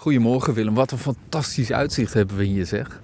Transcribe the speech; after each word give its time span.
Goedemorgen 0.00 0.54
Willem, 0.54 0.74
wat 0.74 0.90
een 0.90 0.98
fantastisch 0.98 1.72
uitzicht 1.72 2.14
hebben 2.14 2.36
we 2.36 2.44
hier 2.44 2.66
zeg. 2.66 3.00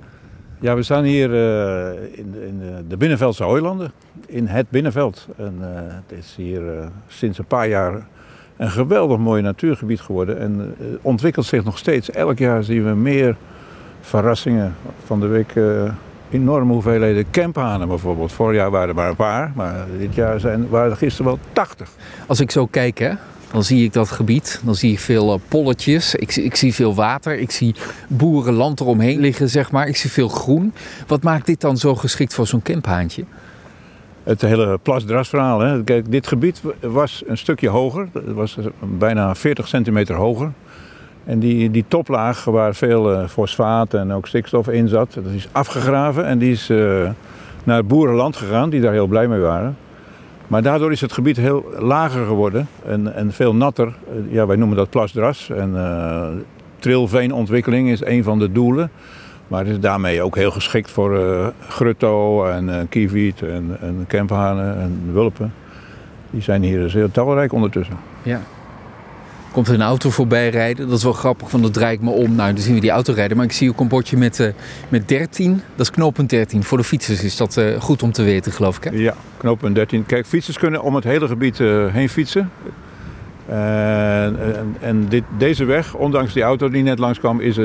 Ja, 0.61 0.75
we 0.75 0.83
staan 0.83 1.05
hier 1.05 1.31
uh, 1.31 2.19
in, 2.19 2.35
in, 2.47 2.85
de 2.89 2.97
Binnenveldse 2.97 3.45
Hooilanden, 3.45 3.93
in 4.27 4.47
het 4.47 4.71
Binnenveld. 4.71 5.27
En 5.37 5.55
uh, 5.61 5.67
het 5.73 6.19
is 6.19 6.35
hier 6.37 6.61
uh, 6.61 6.87
sinds 7.07 7.39
een 7.39 7.45
paar 7.45 7.69
jaar 7.69 8.07
een 8.57 8.71
geweldig 8.71 9.19
mooi 9.19 9.43
natuurgebied 9.43 10.01
geworden 10.01 10.39
en 10.39 10.75
ontwikkelt 11.03 11.47
zich 11.47 11.65
nog 11.65 11.79
steeds. 11.79 12.11
Elk 12.11 12.39
jaar 12.39 12.65
zien 12.65 12.85
we 12.85 12.95
meer 12.95 13.37
verrassingen. 14.01 14.75
Van 15.05 15.21
de 15.21 15.27
week 15.27 15.53
enorme 16.31 16.73
hoeveelheden 16.73 17.31
camphanen 17.31 17.89
bijvoorbeeld. 17.89 18.33
Vorig 18.33 18.57
jaar 18.57 18.71
waren 18.71 18.89
er 18.89 18.95
maar 18.95 19.09
een 19.09 19.17
paar, 19.17 19.53
maar 19.55 19.87
dit 19.99 20.15
jaar 20.15 20.41
zijn, 20.41 20.69
waren 20.69 20.91
er 20.91 20.97
gisteren 20.97 21.27
wel 21.27 21.39
80. 21.53 21.91
Als 22.27 22.41
ik 22.41 22.51
zo 22.51 22.67
kijk, 22.67 22.99
hè, 22.99 23.13
dan 23.53 23.65
zie 23.65 23.85
ik 23.85 23.93
dat 23.93 24.11
gebied. 24.11 24.61
Dan 24.65 24.75
zie 24.75 24.93
ik 24.93 24.99
veel 24.99 25.35
uh, 25.35 25.41
polletjes. 25.49 26.15
Ik, 26.15 26.37
ik, 26.37 26.57
zie 26.57 26.75
veel 26.75 26.95
water. 26.95 27.39
Ik 27.39 27.51
zie 27.51 27.75
boerenland 28.09 28.81
eromheen 28.81 29.21
liggen, 29.21 29.49
zeg 29.49 29.71
maar. 29.71 29.89
Ik 29.89 29.97
zie 29.97 30.11
veel 30.11 30.29
groen. 30.29 30.73
Wat 31.07 31.23
maakt 31.23 31.47
dit 31.47 31.61
dan 31.61 31.77
zo 31.77 31.95
geschikt 31.95 32.35
voor 32.35 32.47
zo'n 32.47 32.63
camphaantje? 32.63 33.25
Het 34.23 34.41
hele 34.41 34.79
plasdrasverhaal. 34.83 35.83
Kijk, 35.85 36.11
dit 36.11 36.27
gebied 36.27 36.63
was 36.81 37.23
een 37.27 37.39
stukje 37.39 37.69
hoger. 37.69 38.09
Het 38.13 38.33
was 38.33 38.59
bijna 38.81 39.35
40 39.35 39.69
centimeter 39.69 40.15
hoger. 40.15 40.53
En 41.25 41.39
die, 41.39 41.71
die 41.71 41.85
toplaag 41.89 42.45
waar 42.45 42.75
veel 42.75 43.13
uh, 43.13 43.29
fosfaat 43.29 43.95
en 43.95 44.13
ook 44.13 44.27
stikstof 44.27 44.69
in 44.69 44.89
zat, 44.89 45.15
dat 45.15 45.25
is 45.35 45.49
afgegraven 45.53 46.27
en 46.27 46.39
die 46.39 46.53
is 46.53 46.71
naar 47.65 47.85
boerenland 47.85 48.37
gegaan, 48.37 48.71
die 48.71 48.81
daar 48.81 48.93
heel 48.93 49.07
blij 49.07 49.29
mee 49.29 49.41
waren. 49.41 49.77
Maar 50.47 50.63
daardoor 50.63 50.93
is 50.93 51.01
het 51.01 51.13
gebied 51.13 51.37
heel 51.37 51.65
lager 51.79 52.27
geworden 52.27 52.69
en, 52.85 53.15
en 53.15 53.33
veel 53.33 53.55
natter. 53.55 53.95
Ja, 54.29 54.47
wij 54.47 54.57
noemen 54.57 54.77
dat 54.77 54.91
plasdras. 54.91 55.51
En 55.51 55.71
uh, 55.75 56.27
trilveenontwikkeling 56.79 57.89
is 57.89 58.05
een 58.05 58.23
van 58.23 58.39
de 58.39 58.53
doelen. 58.53 58.91
Maar 59.49 59.61
het 59.65 59.69
is 59.69 59.81
daarmee 59.81 60.23
ook 60.23 60.37
heel 60.37 60.51
geschikt 60.51 60.91
voor 60.91 61.19
uh, 61.19 61.47
grutto 61.69 62.47
en 62.47 62.87
kieviet 62.89 63.43
en, 63.43 63.77
en 63.81 64.05
kemphanen 64.07 64.79
en 64.81 65.11
wulpen. 65.13 65.53
Die 66.31 66.43
zijn 66.43 66.63
hier 66.63 66.79
dus 66.79 66.93
heel 66.93 67.11
talrijk 67.11 67.53
ondertussen. 67.53 67.97
Ja, 68.23 68.41
komt 69.57 69.69
er 69.69 69.75
een 69.75 69.83
auto 69.83 70.11
voorbij 70.11 70.49
rijden. 70.49 70.89
Dat 70.89 70.99
is 70.99 71.05
wel 71.05 71.13
grappig, 71.13 71.51
want 71.51 71.63
dan 71.63 71.73
draai 71.73 71.95
ik 71.95 72.01
me 72.01 72.11
om. 72.11 72.35
Nou, 72.35 72.53
dan 72.53 72.63
zien 72.63 72.75
we 72.75 72.81
die 72.81 72.91
auto 72.91 73.13
rijden. 73.13 73.37
Maar 73.37 73.47
ik 73.47 73.53
zie 73.53 73.71
ook 73.71 73.81
een 73.81 73.89
bordje 73.89 74.17
met, 74.17 74.39
uh, 74.39 74.49
met 74.89 75.09
13. 75.09 75.63
Dat 75.77 75.87
is 75.87 75.93
knooppunt 75.93 76.31
13. 76.31 76.65
Voor 76.65 76.79
de 76.79 76.85
fietsers 76.85 77.23
is 77.23 77.37
dat 77.37 77.57
uh, 77.57 77.81
goed 77.81 78.03
om 78.03 78.13
te 78.13 78.23
weten, 78.23 78.53
geloof 78.53 78.77
ik. 78.77 78.85
Hè? 78.85 78.91
Ja, 78.91 79.15
knooppunt 79.37 79.75
13. 79.75 80.07
Kijk, 80.07 80.27
fietsers 80.27 80.59
kunnen 80.59 80.83
om 80.83 80.95
het 80.95 81.05
hele 81.05 81.29
gebied 81.29 81.59
uh, 81.59 81.87
heen 81.93 82.09
fietsen. 82.09 82.51
En, 83.49 83.57
en, 84.41 84.77
en 84.81 85.09
dit, 85.09 85.25
deze 85.39 85.65
weg, 85.65 85.95
ondanks 85.95 86.33
die 86.33 86.43
auto 86.43 86.69
die 86.69 86.83
net 86.83 86.99
langskwam, 86.99 87.41
is 87.41 87.59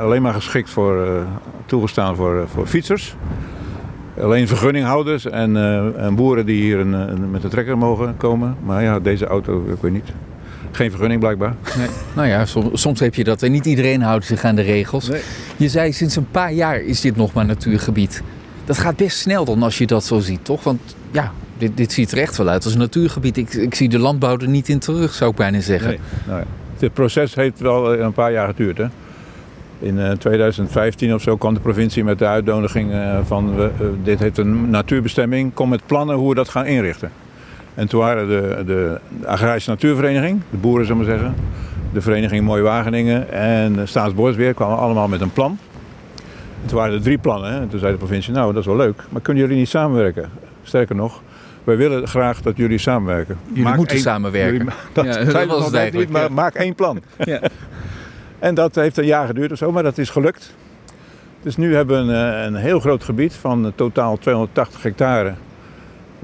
alleen 0.00 0.22
maar 0.22 0.34
geschikt 0.34 0.70
voor, 0.70 1.26
toegestaan 1.66 2.16
voor, 2.16 2.44
voor 2.48 2.66
fietsers. 2.66 3.16
Alleen 4.20 4.48
vergunninghouders 4.48 5.26
en, 5.26 5.56
en 5.96 6.14
boeren 6.14 6.46
die 6.46 6.62
hier 6.62 6.78
een, 6.78 6.92
een, 6.92 7.30
met 7.30 7.42
de 7.42 7.48
trekker 7.48 7.78
mogen 7.78 8.16
komen. 8.16 8.56
Maar 8.62 8.82
ja, 8.82 9.00
deze 9.00 9.26
auto, 9.26 9.64
ik 9.72 9.80
weet 9.80 9.92
niet. 9.92 10.12
Geen 10.70 10.90
vergunning 10.90 11.20
blijkbaar. 11.20 11.54
Nee. 11.78 11.88
Nou 12.14 12.28
ja, 12.28 12.46
soms, 12.46 12.80
soms, 12.80 13.00
heb 13.00 13.14
je 13.14 13.24
dat. 13.24 13.42
En 13.42 13.52
niet 13.52 13.66
iedereen 13.66 14.02
houdt 14.02 14.24
zich 14.24 14.44
aan 14.44 14.54
de 14.54 14.62
regels. 14.62 15.08
Nee. 15.08 15.20
Je 15.56 15.68
zei 15.68 15.92
sinds 15.92 16.16
een 16.16 16.30
paar 16.30 16.52
jaar 16.52 16.80
is 16.80 17.00
dit 17.00 17.16
nog 17.16 17.32
maar 17.32 17.46
natuurgebied. 17.46 18.22
Dat 18.64 18.78
gaat 18.78 18.96
best 18.96 19.18
snel 19.18 19.44
dan 19.44 19.62
als 19.62 19.78
je 19.78 19.86
dat 19.86 20.04
zo 20.04 20.18
ziet, 20.18 20.44
toch? 20.44 20.64
Want 20.64 20.80
ja, 21.10 21.32
dit, 21.58 21.76
dit 21.76 21.92
ziet 21.92 22.12
er 22.12 22.18
echt 22.18 22.36
wel 22.36 22.48
uit 22.48 22.64
als 22.64 22.72
een 22.72 22.78
natuurgebied. 22.78 23.36
Ik, 23.36 23.54
ik 23.54 23.74
zie 23.74 23.88
de 23.88 23.98
landbouw 23.98 24.38
er 24.38 24.48
niet 24.48 24.68
in 24.68 24.78
terug, 24.78 25.14
zou 25.14 25.30
ik 25.30 25.36
bijna 25.36 25.60
zeggen. 25.60 25.88
Nee. 25.88 25.98
Nou 26.26 26.38
ja. 26.38 26.46
Dit 26.78 26.92
proces 26.92 27.34
heeft 27.34 27.60
wel 27.60 27.98
een 27.98 28.12
paar 28.12 28.32
jaar 28.32 28.46
geduurd. 28.46 28.78
Hè? 28.78 28.86
In 29.78 29.98
uh, 29.98 30.10
2015 30.10 31.14
of 31.14 31.22
zo 31.22 31.36
kwam 31.36 31.54
de 31.54 31.60
provincie 31.60 32.04
met 32.04 32.18
de 32.18 32.26
uitnodiging 32.26 32.92
uh, 32.92 33.18
van... 33.24 33.54
Uh, 33.58 33.66
dit 34.02 34.18
heeft 34.18 34.38
een 34.38 34.70
natuurbestemming, 34.70 35.54
kom 35.54 35.68
met 35.68 35.86
plannen 35.86 36.16
hoe 36.16 36.28
we 36.28 36.34
dat 36.34 36.48
gaan 36.48 36.66
inrichten. 36.66 37.10
En 37.74 37.88
toen 37.88 38.00
waren 38.00 38.28
de, 38.28 38.62
de, 38.66 39.00
Agrarische 39.26 39.70
Natuurvereniging, 39.70 40.40
de 40.50 40.56
boeren 40.56 40.86
zullen 40.86 41.04
we 41.04 41.10
zeggen, 41.10 41.34
de 41.92 42.00
Vereniging 42.00 42.44
Mooi 42.44 42.62
Wageningen 42.62 43.32
en 43.32 43.72
de 43.72 43.86
Staatsbosbeheer 43.86 44.54
kwamen 44.54 44.78
allemaal 44.78 45.08
met 45.08 45.20
een 45.20 45.32
plan. 45.32 45.58
En 46.62 46.68
toen 46.68 46.78
waren 46.78 46.94
er 46.94 47.02
drie 47.02 47.18
plannen. 47.18 47.52
Hè? 47.52 47.60
En 47.60 47.68
toen 47.68 47.78
zei 47.78 47.92
de 47.92 47.98
provincie, 47.98 48.32
nou 48.32 48.52
dat 48.52 48.60
is 48.60 48.66
wel 48.66 48.76
leuk, 48.76 49.02
maar 49.08 49.20
kunnen 49.20 49.42
jullie 49.42 49.58
niet 49.58 49.68
samenwerken? 49.68 50.30
Sterker 50.62 50.96
nog, 50.96 51.22
wij 51.64 51.76
willen 51.76 52.08
graag 52.08 52.42
dat 52.42 52.56
jullie 52.56 52.78
samenwerken. 52.78 53.38
Jullie 53.48 53.62
maak 53.62 53.76
moeten 53.76 53.94
één, 53.94 54.04
samenwerken. 54.04 54.52
Jullie, 54.52 54.72
dat 54.92 55.04
ja, 55.04 55.44
nog 55.44 55.70
net 55.70 55.92
niet, 55.92 56.10
maar 56.10 56.22
ja. 56.22 56.28
maak 56.28 56.54
één 56.54 56.74
plan. 56.74 57.02
Ja. 57.24 57.40
en 58.38 58.54
dat 58.54 58.74
heeft 58.74 58.96
een 58.96 59.06
jaar 59.06 59.26
geduurd 59.26 59.52
of 59.52 59.58
zo, 59.58 59.72
maar 59.72 59.82
dat 59.82 59.98
is 59.98 60.10
gelukt. 60.10 60.54
Dus 61.42 61.56
nu 61.56 61.74
hebben 61.74 62.06
we 62.06 62.12
een, 62.12 62.46
een 62.46 62.54
heel 62.54 62.80
groot 62.80 63.04
gebied 63.04 63.34
van 63.34 63.72
totaal 63.74 64.18
280 64.18 64.82
hectare 64.82 65.34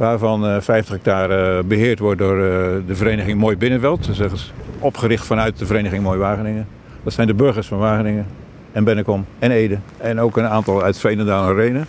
waarvan 0.01 0.63
50 0.63 0.77
eh, 0.77 0.91
hectare 0.91 1.63
beheerd 1.63 1.99
wordt 1.99 2.19
door 2.19 2.37
eh, 2.37 2.43
de 2.87 2.95
vereniging 2.95 3.39
Mooi 3.39 3.57
Binnenveld. 3.57 4.09
Is 4.09 4.53
opgericht 4.79 5.27
vanuit 5.27 5.59
de 5.59 5.67
vereniging 5.67 6.03
Mooi 6.03 6.19
Wageningen. 6.19 6.67
Dat 7.03 7.13
zijn 7.13 7.27
de 7.27 7.35
burgers 7.35 7.67
van 7.67 7.79
Wageningen 7.79 8.27
en 8.73 8.85
Bennekom 8.85 9.27
en 9.39 9.51
Ede. 9.51 9.79
En 9.97 10.21
ook 10.21 10.37
een 10.37 10.47
aantal 10.47 10.83
uit 10.83 10.99
Veenendaal 10.99 11.49
en 11.49 11.55
Renen. 11.55 11.87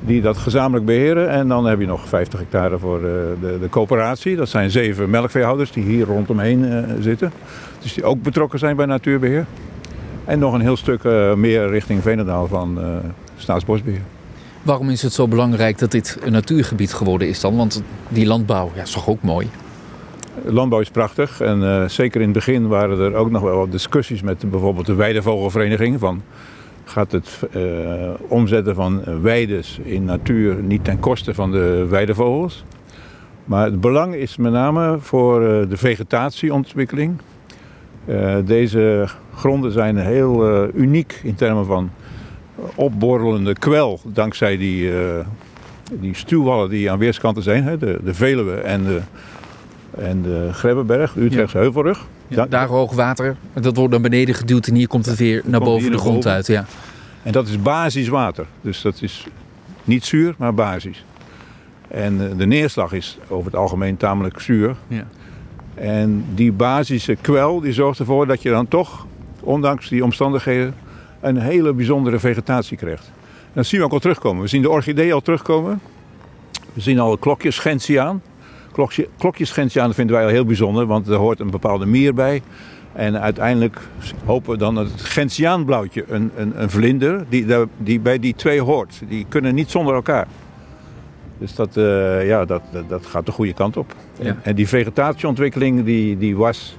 Die 0.00 0.20
dat 0.20 0.36
gezamenlijk 0.36 0.86
beheren. 0.86 1.28
En 1.28 1.48
dan 1.48 1.66
heb 1.66 1.80
je 1.80 1.86
nog 1.86 2.08
50 2.08 2.38
hectare 2.38 2.78
voor 2.78 3.00
de, 3.00 3.34
eh, 3.36 3.48
de, 3.48 3.58
de 3.58 3.68
coöperatie. 3.68 4.36
Dat 4.36 4.48
zijn 4.48 4.70
zeven 4.70 5.10
melkveehouders 5.10 5.72
die 5.72 5.84
hier 5.84 6.06
rondomheen 6.06 6.84
zitten. 7.00 7.32
Dus 7.82 7.94
die 7.94 8.04
ook 8.04 8.22
betrokken 8.22 8.58
zijn 8.58 8.76
bij 8.76 8.86
natuurbeheer. 8.86 9.46
En 10.24 10.38
nog 10.38 10.54
een 10.54 10.60
heel 10.60 10.76
stuk 10.76 11.02
meer 11.36 11.68
richting 11.68 12.02
Veenendaal 12.02 12.46
van 12.46 12.78
uh, 12.78 12.86
Staatsbosbeheer. 13.36 14.15
Waarom 14.66 14.90
is 14.90 15.02
het 15.02 15.12
zo 15.12 15.28
belangrijk 15.28 15.78
dat 15.78 15.90
dit 15.90 16.18
een 16.22 16.32
natuurgebied 16.32 16.94
geworden 16.94 17.28
is 17.28 17.40
dan? 17.40 17.56
Want 17.56 17.82
die 18.08 18.26
landbouw 18.26 18.70
ja, 18.74 18.82
is 18.82 18.90
toch 18.90 19.08
ook 19.08 19.22
mooi? 19.22 19.48
Landbouw 20.44 20.80
is 20.80 20.90
prachtig 20.90 21.40
en 21.40 21.62
uh, 21.62 21.88
zeker 21.88 22.20
in 22.20 22.26
het 22.26 22.36
begin 22.36 22.68
waren 22.68 22.98
er 22.98 23.14
ook 23.14 23.30
nog 23.30 23.42
wel 23.42 23.56
wat 23.56 23.70
discussies 23.70 24.22
met 24.22 24.50
bijvoorbeeld 24.50 24.86
de 24.86 24.94
Weidevogelvereniging. 24.94 25.98
Van, 25.98 26.22
gaat 26.84 27.12
het 27.12 27.40
uh, 27.56 28.10
omzetten 28.28 28.74
van 28.74 29.22
weides 29.22 29.78
in 29.82 30.04
natuur 30.04 30.54
niet 30.54 30.84
ten 30.84 31.00
koste 31.00 31.34
van 31.34 31.50
de 31.50 31.86
weidevogels? 31.88 32.64
Maar 33.44 33.64
het 33.64 33.80
belang 33.80 34.14
is 34.14 34.36
met 34.36 34.52
name 34.52 34.96
voor 35.00 35.40
de 35.40 35.76
vegetatieontwikkeling. 35.76 37.20
deze 38.44 39.08
gronden 39.34 39.72
zijn 39.72 39.96
heel 39.96 40.66
uniek 40.74 41.20
in 41.22 41.34
termen 41.34 41.66
van 41.66 41.90
opborrelende 42.74 43.52
kwel 43.52 44.00
dankzij 44.04 44.56
die, 44.56 44.90
uh, 44.90 44.98
die 45.90 46.14
stuwwallen 46.14 46.68
die 46.68 46.90
aan 46.90 46.98
weerskanten 46.98 47.42
zijn. 47.42 47.64
Hè, 47.64 47.78
de, 47.78 47.98
de 48.04 48.14
Veluwe 48.14 48.54
en 48.54 48.84
de, 48.84 49.00
en 49.98 50.22
de 50.22 50.48
Grebbeberg, 50.52 51.16
Utrechtse 51.16 51.56
ja. 51.56 51.62
Heuvelrug. 51.62 52.06
Ja, 52.28 52.46
daar 52.46 52.66
hoog 52.66 52.92
water, 52.92 53.36
dat 53.52 53.76
wordt 53.76 53.92
naar 53.92 54.00
beneden 54.00 54.34
geduwd 54.34 54.66
en 54.66 54.74
hier 54.74 54.88
komt 54.88 55.06
het 55.06 55.18
weer 55.18 55.42
naar 55.44 55.60
boven 55.60 55.90
de 55.90 55.98
grond 55.98 56.26
uit. 56.26 56.46
Ja. 56.46 56.64
En 57.22 57.32
dat 57.32 57.48
is 57.48 57.62
basiswater, 57.62 58.46
dus 58.60 58.82
dat 58.82 59.02
is 59.02 59.26
niet 59.84 60.04
zuur, 60.04 60.34
maar 60.38 60.54
basis. 60.54 61.04
En 61.88 62.36
de 62.36 62.46
neerslag 62.46 62.92
is 62.92 63.18
over 63.28 63.46
het 63.50 63.60
algemeen 63.60 63.96
tamelijk 63.96 64.40
zuur. 64.40 64.76
Ja. 64.88 65.06
En 65.74 66.24
die 66.34 66.52
basische 66.52 67.16
kwel 67.20 67.60
die 67.60 67.72
zorgt 67.72 67.98
ervoor 67.98 68.26
dat 68.26 68.42
je 68.42 68.50
dan 68.50 68.68
toch, 68.68 69.06
ondanks 69.40 69.88
die 69.88 70.04
omstandigheden, 70.04 70.74
een 71.26 71.38
hele 71.38 71.72
bijzondere 71.72 72.18
vegetatie 72.18 72.76
krijgt. 72.76 73.10
Dat 73.52 73.66
zien 73.66 73.80
we 73.80 73.86
ook 73.86 73.92
al 73.92 73.98
terugkomen. 73.98 74.42
We 74.42 74.48
zien 74.48 74.62
de 74.62 74.70
orchidee 74.70 75.14
al 75.14 75.20
terugkomen. 75.20 75.80
We 76.72 76.80
zien 76.80 76.98
al 76.98 77.16
klokjes 77.16 77.58
gentiaan. 77.58 78.22
Klokje, 78.72 79.08
klokjes 79.18 79.50
gentiaan 79.50 79.94
vinden 79.94 80.16
wij 80.16 80.24
al 80.24 80.30
heel 80.30 80.44
bijzonder, 80.44 80.86
want 80.86 81.08
er 81.08 81.14
hoort 81.14 81.40
een 81.40 81.50
bepaalde 81.50 81.86
mier 81.86 82.14
bij. 82.14 82.42
En 82.92 83.20
uiteindelijk 83.20 83.78
hopen 84.24 84.50
we 84.52 84.58
dan 84.58 84.74
dat 84.74 84.90
het 84.90 85.00
gentiaanblauwtje, 85.00 86.04
een, 86.08 86.30
een, 86.36 86.62
een 86.62 86.70
vlinder, 86.70 87.24
die, 87.28 87.46
die 87.76 88.00
bij 88.00 88.18
die 88.18 88.34
twee 88.34 88.60
hoort. 88.60 89.00
Die 89.08 89.26
kunnen 89.28 89.54
niet 89.54 89.70
zonder 89.70 89.94
elkaar. 89.94 90.26
Dus 91.38 91.54
dat, 91.54 91.76
uh, 91.76 92.26
ja, 92.26 92.44
dat, 92.44 92.62
dat, 92.72 92.88
dat, 92.88 93.06
gaat 93.06 93.26
de 93.26 93.32
goede 93.32 93.52
kant 93.52 93.76
op. 93.76 93.94
Ja. 94.18 94.36
En 94.42 94.54
die 94.54 94.68
vegetatieontwikkeling 94.68 95.84
die, 95.84 96.18
die 96.18 96.36
was 96.36 96.78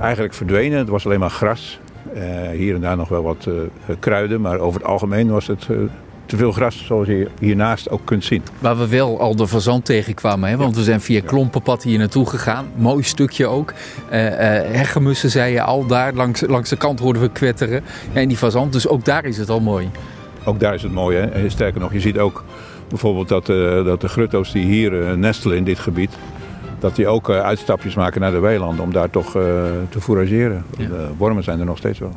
eigenlijk 0.00 0.34
verdwenen. 0.34 0.78
Het 0.78 0.88
was 0.88 1.06
alleen 1.06 1.20
maar 1.20 1.30
gras. 1.30 1.80
Uh, 2.14 2.50
hier 2.50 2.74
en 2.74 2.80
daar 2.80 2.96
nog 2.96 3.08
wel 3.08 3.22
wat 3.22 3.46
uh, 3.48 3.54
kruiden, 3.98 4.40
maar 4.40 4.58
over 4.58 4.80
het 4.80 4.88
algemeen 4.88 5.30
was 5.30 5.46
het 5.46 5.66
uh, 5.70 5.78
te 6.26 6.36
veel 6.36 6.52
gras, 6.52 6.84
zoals 6.86 7.06
je 7.06 7.28
hiernaast 7.40 7.90
ook 7.90 8.00
kunt 8.04 8.24
zien. 8.24 8.42
Waar 8.58 8.78
we 8.78 8.88
wel 8.88 9.20
al 9.20 9.36
de 9.36 9.48
fazant 9.48 9.84
tegenkwamen, 9.84 10.48
hè? 10.48 10.56
want 10.56 10.70
ja. 10.70 10.78
we 10.78 10.84
zijn 10.84 11.00
via 11.00 11.20
Klompenpad 11.20 11.82
hier 11.82 11.98
naartoe 11.98 12.26
gegaan. 12.26 12.66
Mooi 12.74 13.02
stukje 13.02 13.46
ook. 13.46 13.72
heggemussen 14.08 15.30
zei 15.30 15.52
je 15.52 15.62
al, 15.62 15.86
daar 15.86 16.14
langs, 16.14 16.40
langs 16.46 16.70
de 16.70 16.76
kant 16.76 17.00
hoorden 17.00 17.22
we 17.22 17.28
kwetteren. 17.28 17.82
Ja, 18.12 18.20
en 18.20 18.28
die 18.28 18.36
fazant, 18.36 18.72
dus 18.72 18.88
ook 18.88 19.04
daar 19.04 19.24
is 19.24 19.38
het 19.38 19.50
al 19.50 19.60
mooi. 19.60 19.90
Ook 20.44 20.60
daar 20.60 20.74
is 20.74 20.82
het 20.82 20.92
mooi, 20.92 21.16
hè? 21.16 21.48
sterker 21.48 21.80
nog, 21.80 21.92
je 21.92 22.00
ziet 22.00 22.18
ook 22.18 22.44
bijvoorbeeld 22.88 23.28
dat, 23.28 23.46
dat 23.86 24.00
de 24.00 24.08
grutto's 24.08 24.52
die 24.52 24.64
hier 24.64 25.18
nestelen 25.18 25.56
in 25.56 25.64
dit 25.64 25.78
gebied 25.78 26.10
dat 26.78 26.96
die 26.96 27.06
ook 27.06 27.30
uitstapjes 27.30 27.94
maken 27.94 28.20
naar 28.20 28.30
de 28.30 28.38
weilanden 28.38 28.84
om 28.84 28.92
daar 28.92 29.10
toch 29.10 29.30
te 29.88 30.00
fourageren. 30.00 30.64
Ja. 30.78 30.88
De 30.88 31.08
wormen 31.16 31.42
zijn 31.42 31.60
er 31.60 31.66
nog 31.66 31.78
steeds 31.78 31.98
wel. 31.98 32.12